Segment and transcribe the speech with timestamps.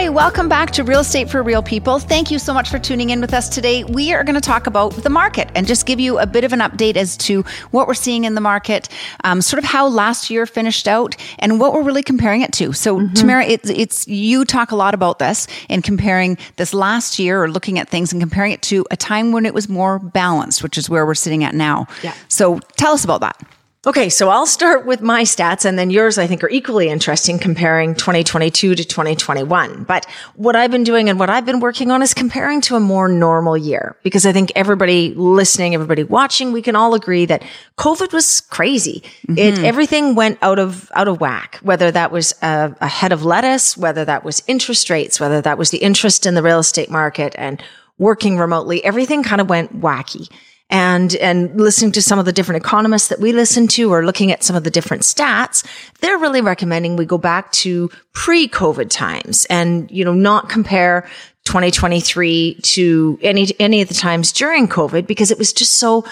[0.00, 1.98] Hi, welcome back to Real Estate for Real People.
[1.98, 3.84] Thank you so much for tuning in with us today.
[3.84, 6.54] We are going to talk about the market and just give you a bit of
[6.54, 8.88] an update as to what we're seeing in the market,
[9.24, 12.72] um, sort of how last year finished out, and what we're really comparing it to.
[12.72, 13.12] So, mm-hmm.
[13.12, 17.50] Tamara, it's, it's you talk a lot about this and comparing this last year or
[17.50, 20.78] looking at things and comparing it to a time when it was more balanced, which
[20.78, 21.86] is where we're sitting at now.
[22.02, 22.14] Yeah.
[22.28, 23.38] So, tell us about that.
[23.86, 27.38] Okay, so I'll start with my stats and then yours I think are equally interesting
[27.38, 29.84] comparing 2022 to 2021.
[29.84, 32.80] But what I've been doing and what I've been working on is comparing to a
[32.80, 37.42] more normal year because I think everybody listening, everybody watching, we can all agree that
[37.78, 39.02] COVID was crazy.
[39.26, 39.38] Mm-hmm.
[39.38, 43.24] It, everything went out of, out of whack, whether that was a, a head of
[43.24, 46.90] lettuce, whether that was interest rates, whether that was the interest in the real estate
[46.90, 47.62] market and
[47.96, 50.28] working remotely, everything kind of went wacky
[50.70, 54.30] and, and listening to some of the different economists that we listen to or looking
[54.30, 55.66] at some of the different stats,
[56.00, 61.08] they're really recommending we go back to pre-COVID times and, you know, not compare
[61.44, 66.04] 2023 to any, any of the times during COVID because it was just so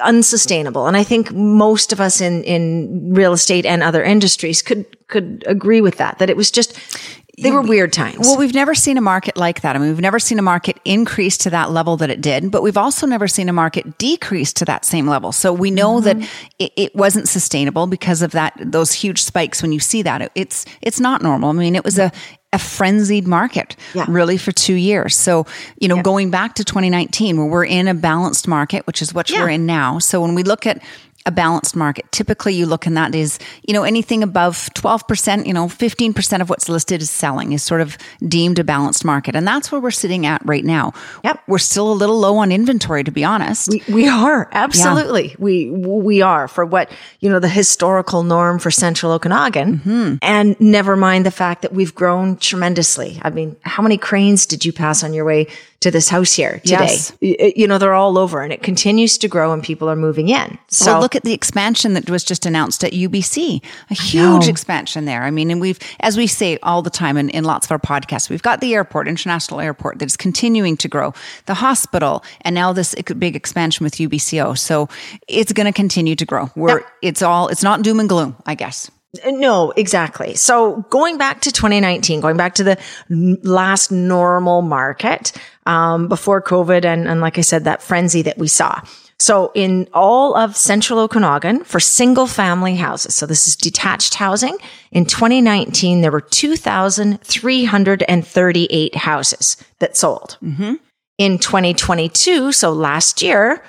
[0.00, 0.86] unsustainable.
[0.86, 5.44] And I think most of us in, in real estate and other industries could, could
[5.46, 6.76] agree with that, that it was just,
[7.42, 8.18] they were weird times.
[8.20, 9.76] Well, we've never seen a market like that.
[9.76, 12.62] I mean, we've never seen a market increase to that level that it did, but
[12.62, 15.32] we've also never seen a market decrease to that same level.
[15.32, 16.20] So we know mm-hmm.
[16.20, 20.22] that it, it, wasn't sustainable because of that, those huge spikes when you see that.
[20.22, 21.50] It, it's, it's not normal.
[21.50, 22.10] I mean, it was a,
[22.52, 24.06] a frenzied market yeah.
[24.08, 25.14] really for two years.
[25.16, 25.46] So,
[25.78, 26.02] you know, yeah.
[26.02, 29.42] going back to 2019 where we're in a balanced market, which is what yeah.
[29.42, 29.98] we're in now.
[29.98, 30.82] So when we look at
[31.28, 32.10] a balanced market.
[32.10, 36.48] Typically, you look and that is, you know, anything above 12%, you know, 15% of
[36.48, 39.36] what's listed is selling is sort of deemed a balanced market.
[39.36, 40.94] And that's where we're sitting at right now.
[41.24, 41.42] Yep.
[41.46, 43.68] We're still a little low on inventory, to be honest.
[43.68, 44.48] We, we are.
[44.52, 45.28] Absolutely.
[45.28, 45.36] Yeah.
[45.38, 46.90] We, we are for what,
[47.20, 49.80] you know, the historical norm for central Okanagan.
[49.80, 50.14] Mm-hmm.
[50.22, 53.20] And never mind the fact that we've grown tremendously.
[53.20, 55.48] I mean, how many cranes did you pass on your way
[55.80, 56.98] to this house here today.
[56.98, 57.12] Yes.
[57.20, 60.58] You know, they're all over and it continues to grow and people are moving in.
[60.68, 65.04] So well, look at the expansion that was just announced at UBC, a huge expansion
[65.04, 65.22] there.
[65.22, 67.78] I mean, and we've, as we say all the time in, in lots of our
[67.78, 71.14] podcasts, we've got the airport, international airport that is continuing to grow,
[71.46, 74.56] the hospital, and now this big expansion with UBCO.
[74.58, 74.88] So
[75.26, 76.50] it's going to continue to grow.
[76.56, 78.90] We're, it's all, it's not doom and gloom, I guess.
[79.24, 80.34] Uh, no, exactly.
[80.34, 82.78] So going back to 2019, going back to the
[83.42, 85.32] last normal market
[85.66, 88.80] um, before COVID, and, and like I said, that frenzy that we saw.
[89.20, 94.56] So in all of central Okanagan for single family houses, so this is detached housing,
[94.92, 100.38] in 2019, there were 2,338 houses that sold.
[100.42, 100.74] Mm-hmm.
[101.18, 103.64] In 2022, so last year,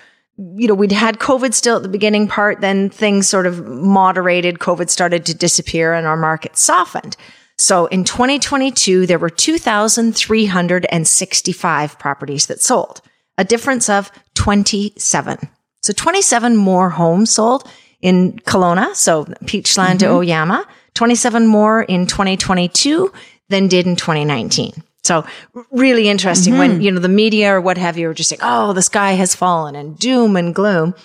[0.55, 4.59] you know, we'd had COVID still at the beginning part, then things sort of moderated.
[4.59, 7.17] COVID started to disappear and our market softened.
[7.57, 13.01] So in 2022, there were 2,365 properties that sold,
[13.37, 14.09] a difference of
[14.39, 15.37] 27.
[15.81, 17.69] So 27 more homes sold
[18.01, 19.97] in Kelowna, so Peachland mm-hmm.
[19.97, 23.11] to Oyama, 27 more in 2022
[23.49, 24.71] than did in 2019.
[25.03, 25.25] So
[25.71, 26.59] really interesting mm-hmm.
[26.59, 29.11] when, you know, the media or what have you are just saying, oh, the sky
[29.13, 30.95] has fallen and doom and gloom.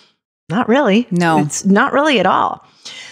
[0.49, 1.09] Not really.
[1.11, 1.41] No.
[1.41, 2.65] It's not really at all.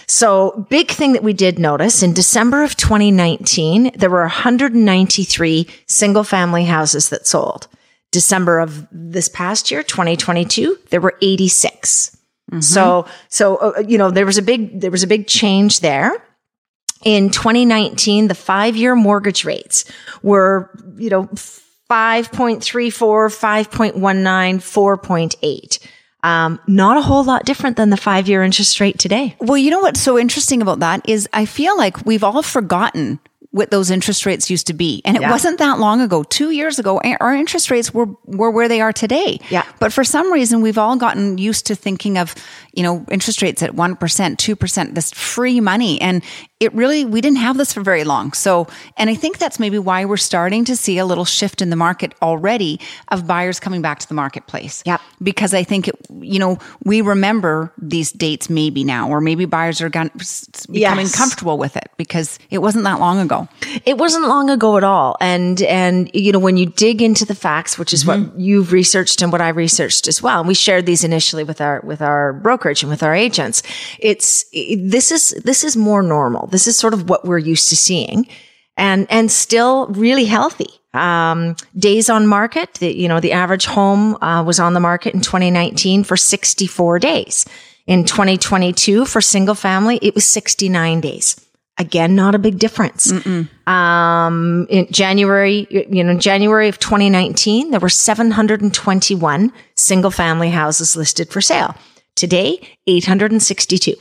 [0.07, 6.23] So big thing that we did notice in December of 2019, there were 193 single
[6.23, 7.67] family houses that sold.
[8.13, 12.17] December of this past year, 2022, there were 86.
[12.51, 12.61] Mm-hmm.
[12.61, 16.23] So, so, uh, you know, there was a big, there was a big change there
[17.03, 19.85] in 2019, the five year mortgage rates
[20.21, 23.99] were, you know, 5.34, 5.19,
[24.55, 25.87] 4.8.
[26.23, 29.35] Um, not a whole lot different than the five year interest rate today.
[29.41, 33.19] Well, you know what's so interesting about that is I feel like we've all forgotten
[33.53, 34.99] what those interest rates used to be.
[35.05, 35.29] And it yeah.
[35.29, 36.23] wasn't that long ago.
[36.23, 39.39] Two years ago, our interest rates were, were where they are today.
[39.51, 39.63] Yeah.
[39.79, 42.33] But for some reason, we've all gotten used to thinking of,
[42.73, 46.01] you know, interest rates at 1%, 2%, this free money.
[46.01, 46.23] And
[46.59, 48.33] it really, we didn't have this for very long.
[48.33, 48.67] So,
[48.97, 51.75] and I think that's maybe why we're starting to see a little shift in the
[51.75, 52.79] market already
[53.09, 54.81] of buyers coming back to the marketplace.
[54.83, 54.97] Yeah.
[55.21, 59.79] Because I think, it, you know, we remember these dates maybe now, or maybe buyers
[59.79, 60.11] are becoming
[60.73, 61.15] yes.
[61.15, 63.42] comfortable with it because it wasn't that long ago.
[63.43, 63.79] Ago.
[63.85, 65.15] It wasn't long ago at all.
[65.19, 68.29] And, and, you know, when you dig into the facts, which is mm-hmm.
[68.29, 71.61] what you've researched and what I researched as well, and we shared these initially with
[71.61, 73.63] our, with our brokerage and with our agents,
[73.99, 76.47] it's, this is, this is more normal.
[76.47, 78.27] This is sort of what we're used to seeing
[78.77, 80.67] and, and still really healthy.
[80.93, 85.15] Um, days on market, the, you know, the average home uh, was on the market
[85.15, 87.45] in 2019 for 64 days.
[87.87, 91.35] In 2022 for single family, it was 69 days.
[91.83, 93.11] Again, not a big difference.
[93.67, 101.29] Um, in January, you know, January of 2019, there were 721 single family houses listed
[101.29, 101.75] for sale.
[102.15, 103.95] Today, 862.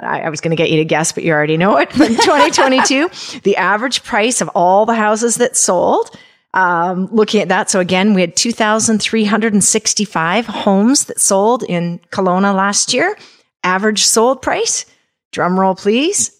[0.00, 1.90] I, I was going to get you to guess, but you already know it.
[1.96, 6.16] But 2022, the average price of all the houses that sold
[6.54, 7.68] um, looking at that.
[7.68, 13.18] So again, we had 2,365 homes that sold in Kelowna last year.
[13.64, 14.86] Average sold price,
[15.32, 16.30] drum roll please,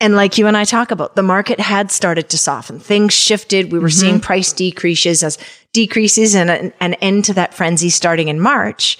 [0.00, 2.78] And like you and I talk about, the market had started to soften.
[2.78, 3.72] Things shifted.
[3.72, 3.98] We were mm-hmm.
[3.98, 5.38] seeing price decreases as
[5.72, 6.50] decreases and
[6.80, 8.98] an end to that frenzy starting in March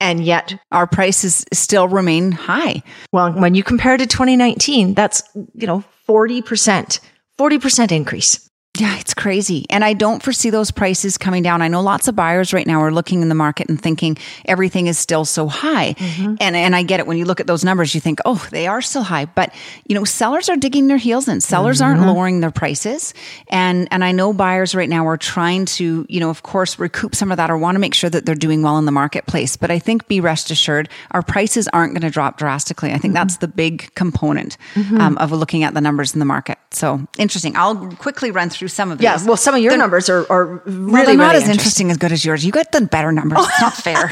[0.00, 2.82] and yet our prices still remain high.
[3.12, 5.22] Well, when you compare to 2019, that's,
[5.54, 7.00] you know, 40%,
[7.38, 8.43] 40% increase.
[8.76, 9.66] Yeah, it's crazy.
[9.70, 11.62] And I don't foresee those prices coming down.
[11.62, 14.88] I know lots of buyers right now are looking in the market and thinking everything
[14.88, 15.94] is still so high.
[15.94, 16.34] Mm-hmm.
[16.40, 18.66] And and I get it when you look at those numbers you think, "Oh, they
[18.66, 19.54] are still high." But,
[19.86, 21.40] you know, sellers are digging their heels in.
[21.40, 22.00] Sellers mm-hmm.
[22.00, 23.14] aren't lowering their prices.
[23.46, 27.14] And and I know buyers right now are trying to, you know, of course, recoup
[27.14, 29.56] some of that or want to make sure that they're doing well in the marketplace.
[29.56, 32.90] But I think be rest assured, our prices aren't going to drop drastically.
[32.90, 33.14] I think mm-hmm.
[33.14, 35.00] that's the big component mm-hmm.
[35.00, 36.58] um, of looking at the numbers in the market.
[36.74, 37.56] So, interesting.
[37.56, 39.04] I'll quickly run through some of these.
[39.04, 41.48] Yeah, well, some of your they're, numbers are, are really, well, they're not really as
[41.48, 42.44] interesting as good as yours.
[42.44, 43.38] You got the better numbers.
[43.40, 44.10] It's not fair.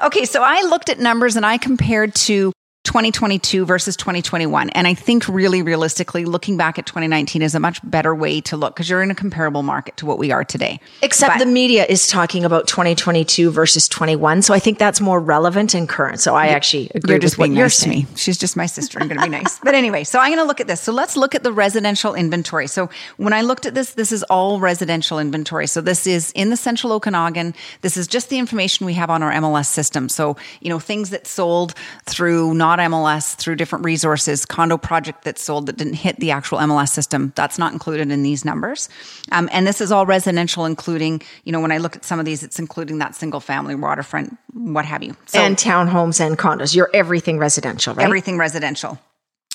[0.06, 2.52] okay, so I looked at numbers and I compared to
[2.94, 4.70] 2022 versus 2021.
[4.70, 8.56] And I think really realistically, looking back at 2019 is a much better way to
[8.56, 10.78] look because you're in a comparable market to what we are today.
[11.02, 14.42] Except but, the media is talking about 2022 versus 21.
[14.42, 16.20] So I think that's more relevant and current.
[16.20, 18.04] So I actually agree you're just with what you're nice saying.
[18.04, 18.16] to me.
[18.16, 19.00] She's just my sister.
[19.00, 19.58] I'm going to be nice.
[19.58, 20.80] But anyway, so I'm going to look at this.
[20.80, 22.68] So let's look at the residential inventory.
[22.68, 25.66] So when I looked at this, this is all residential inventory.
[25.66, 27.56] So this is in the central Okanagan.
[27.80, 30.08] This is just the information we have on our MLS system.
[30.08, 31.74] So, you know, things that sold
[32.04, 36.58] through not MLS through different resources, condo project that sold that didn't hit the actual
[36.58, 37.32] MLS system.
[37.34, 38.88] That's not included in these numbers.
[39.32, 42.24] Um, and this is all residential, including, you know, when I look at some of
[42.24, 45.16] these, it's including that single family waterfront, what have you.
[45.26, 46.74] So, and townhomes and condos.
[46.74, 48.04] You're everything residential, right?
[48.04, 48.98] Everything residential.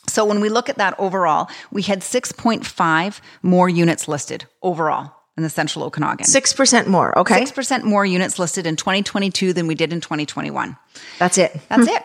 [0.07, 5.43] So when we look at that overall, we had 6.5 more units listed overall in
[5.43, 6.25] the central Okanagan.
[6.25, 7.43] 6% more, okay.
[7.43, 10.75] 6% more units listed in 2022 than we did in 2021.
[11.17, 11.57] That's it.
[11.69, 12.03] That's it.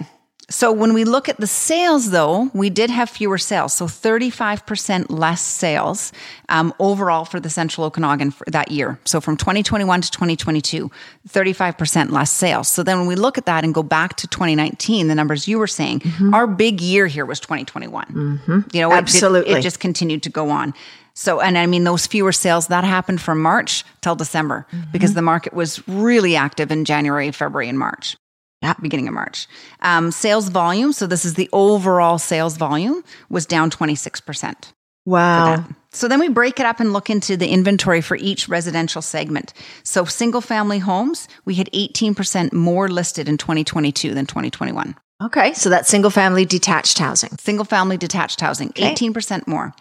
[0.51, 3.73] So when we look at the sales, though, we did have fewer sales.
[3.73, 6.13] So 35% less sales
[6.51, 8.99] um, overall for the Central Okanagan for that year.
[9.07, 10.91] So from 2021 to 2022,
[11.29, 12.69] 35% less sales.
[12.69, 15.59] So then when we look at that and go back to 2019, the numbers you
[15.59, 16.35] were saying, mm-hmm.
[16.35, 18.05] our big year here was 2021.
[18.07, 18.61] Mm-hmm.
[18.73, 20.75] You know, absolutely, it, it, just continued to go on.
[21.15, 24.91] So, and I mean, those fewer sales that happened from March till December mm-hmm.
[24.91, 28.17] because the market was really active in January, February, and March.
[28.64, 28.75] Yeah.
[28.80, 29.47] Beginning of March.
[29.80, 30.92] Um, sales volume.
[30.92, 34.73] So this is the overall sales volume was down 26%.
[35.06, 35.64] Wow.
[35.92, 39.52] So then we break it up and look into the inventory for each residential segment.
[39.83, 44.97] So single family homes, we had 18% more listed in 2022 than 2021.
[45.23, 45.52] Okay.
[45.52, 47.30] So that's single family detached housing.
[47.38, 48.94] Single family detached housing, Okay.
[48.94, 49.75] 18% more.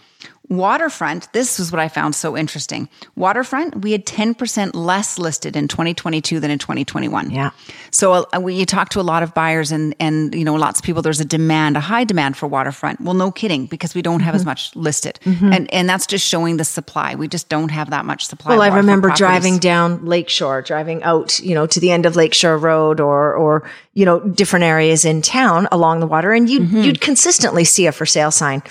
[0.50, 2.89] Waterfront, this was what I found so interesting.
[3.15, 7.31] Waterfront, we had 10% less listed in 2022 than in 2021.
[7.31, 7.51] Yeah.
[7.91, 10.79] So uh, we, you talk to a lot of buyers and, and, you know, lots
[10.79, 13.00] of people, there's a demand, a high demand for waterfront.
[13.01, 14.39] Well, no kidding, because we don't have Mm-hmm.
[14.39, 15.19] as much listed.
[15.25, 17.13] And, and that's just showing the supply.
[17.15, 18.53] We just don't have that much supply.
[18.53, 19.19] Well, I remember properties.
[19.19, 23.69] driving down Lakeshore, driving out, you know, to the end of Lakeshore Road or, or,
[23.93, 26.31] you know, different areas in town along the water.
[26.33, 28.63] And you'd, you'd consistently see a for sale sign.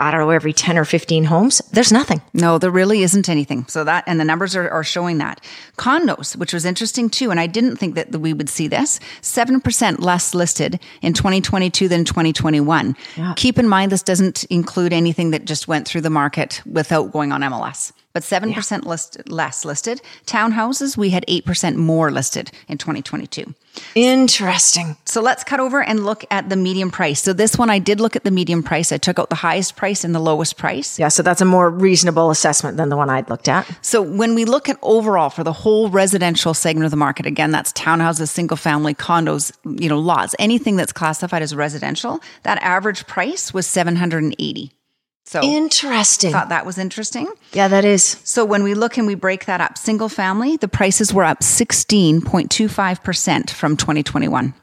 [0.00, 1.60] I don't know, every 10 or 15 homes.
[1.72, 2.22] There's nothing.
[2.32, 3.66] No, there really isn't anything.
[3.66, 5.40] So that, and the numbers are, are showing that.
[5.76, 9.98] Condos, which was interesting too, and I didn't think that we would see this, 7%
[9.98, 12.96] less listed in 2022 than 2021.
[13.34, 17.32] Keep in mind, this doesn't include anything that just went through the market without going
[17.32, 17.92] on MLS.
[18.14, 20.00] But 7% list, less listed.
[20.26, 23.54] Townhouses, we had 8% more listed in 2022.
[23.94, 24.96] Interesting.
[25.04, 27.22] So let's cut over and look at the medium price.
[27.22, 28.92] So this one, I did look at the medium price.
[28.92, 30.98] I took out the highest price and the lowest price.
[30.98, 31.08] Yeah.
[31.08, 33.70] So that's a more reasonable assessment than the one I'd looked at.
[33.82, 37.50] So when we look at overall for the whole residential segment of the market, again,
[37.50, 43.06] that's townhouses, single family condos, you know, lots, anything that's classified as residential, that average
[43.06, 44.72] price was 780.
[45.28, 46.32] So Interesting.
[46.32, 47.30] thought that was interesting.
[47.52, 48.18] Yeah, that is.
[48.24, 51.40] So when we look and we break that up, single family, the prices were up
[51.40, 54.54] 16.25% from 2021.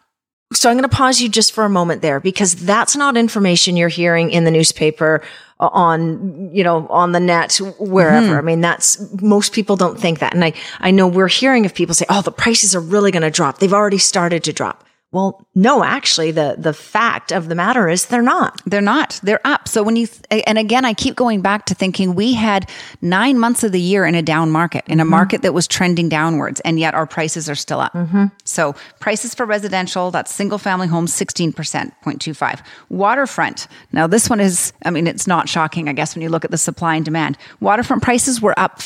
[0.54, 3.78] So I'm going to pause you just for a moment there because that's not information
[3.78, 5.22] you're hearing in the newspaper
[5.60, 8.40] uh, on, you know, on the net, wherever.
[8.40, 10.34] I mean, that's most people don't think that.
[10.34, 13.22] And I, I know we're hearing of people say, Oh, the prices are really going
[13.22, 13.60] to drop.
[13.60, 14.84] They've already started to drop.
[15.16, 18.62] Well, no, actually the, the fact of the matter is they're not.
[18.66, 19.18] They're not.
[19.24, 19.66] They're up.
[19.66, 22.70] So when you, th- and again, I keep going back to thinking we had
[23.02, 25.12] nine months of the year in a down market, in a mm-hmm.
[25.12, 27.94] market that was trending downwards, and yet our prices are still up.
[27.94, 28.26] Mm-hmm.
[28.44, 32.62] So prices for residential, that's single family homes, 16%, 0.25.
[32.90, 33.68] Waterfront.
[33.94, 36.52] Now this one is, I mean, it's not shocking, I guess, when you look at
[36.52, 37.38] the supply and demand.
[37.62, 38.82] Waterfront prices were up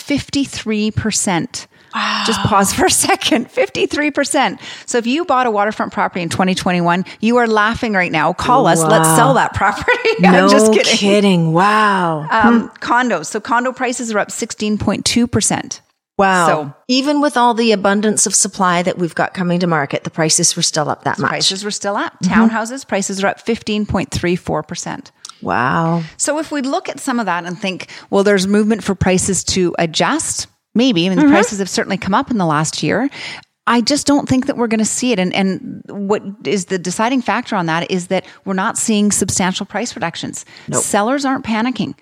[1.93, 2.25] 53%.
[2.25, 3.50] Just pause for a second.
[3.50, 4.60] 53%.
[4.86, 8.34] So if you bought a waterfront property in 2021, you are laughing right now.
[8.34, 8.81] Call us.
[8.81, 9.91] Let's sell that property.
[10.19, 10.93] No I'm just kidding.
[10.98, 11.53] kidding.
[11.53, 12.27] Wow.
[12.29, 13.27] Um, Condos.
[13.27, 15.79] So condo prices are up 16.2%.
[16.17, 16.48] wow.
[16.48, 20.10] so- even with all the abundance of supply that we've got coming to market, the
[20.10, 21.29] prices were still up that much.
[21.29, 22.13] Prices were still up.
[22.24, 25.12] Townhouses prices are up 15.34%.
[25.41, 26.03] Wow.
[26.17, 29.43] So if we look at some of that and think, well, there's movement for prices
[29.46, 30.48] to adjust,
[30.79, 31.05] maybe.
[31.05, 31.33] I mean, the mm-hmm.
[31.33, 33.09] prices have certainly come up in the last year.
[33.67, 35.19] I just don't think that we're going to see it.
[35.19, 39.63] And, and what is the deciding factor on that is that we're not seeing substantial
[39.63, 40.43] price reductions.
[40.81, 41.93] Sellers aren't panicking.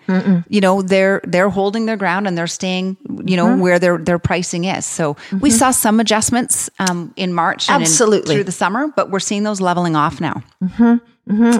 [0.47, 3.59] You know, they're they're holding their ground and they're staying, you know, mm-hmm.
[3.59, 4.85] where their their pricing is.
[4.85, 5.57] So we mm-hmm.
[5.57, 8.35] saw some adjustments um, in March and in- Absolutely.
[8.35, 10.41] through the summer, but we're seeing those leveling off now.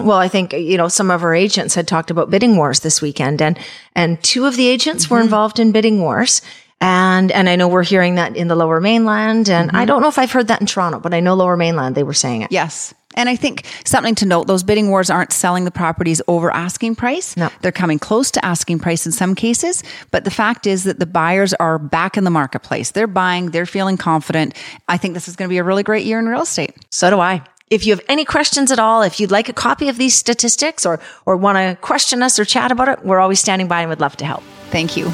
[0.06, 3.02] Well, I think you know some of our agents had talked about bidding wars this
[3.02, 3.58] weekend, and
[3.94, 6.40] and two of the agents were involved in bidding wars,
[6.80, 9.86] and and I know we're hearing that in the Lower Mainland, and I mm-hmm.
[9.86, 12.14] don't know if I've heard that in Toronto, but I know Lower Mainland they were
[12.14, 12.52] saying it.
[12.52, 12.94] Yes.
[13.14, 16.94] And I think something to note, those bidding wars aren't selling the properties over asking
[16.94, 17.36] price.
[17.36, 17.50] No.
[17.62, 19.82] They're coming close to asking price in some cases.
[20.12, 22.92] But the fact is that the buyers are back in the marketplace.
[22.92, 24.54] They're buying, they're feeling confident.
[24.88, 26.76] I think this is going to be a really great year in real estate.
[26.90, 27.42] So do I.
[27.70, 30.86] If you have any questions at all, if you'd like a copy of these statistics
[30.86, 33.90] or or want to question us or chat about it, we're always standing by and
[33.90, 34.42] would love to help.
[34.70, 35.12] Thank you.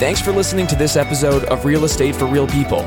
[0.00, 2.80] Thanks for listening to this episode of Real Estate for Real People.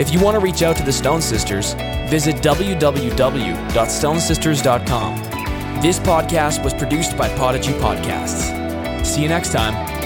[0.00, 1.74] If you want to reach out to the Stone Sisters,
[2.10, 5.16] visit www.stonesisters.com.
[5.80, 9.06] This podcast was produced by Podigy Podcasts.
[9.06, 9.99] See you next time.